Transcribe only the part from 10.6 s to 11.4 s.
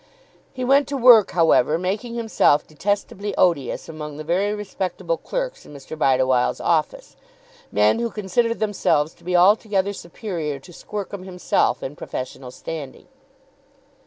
Squercum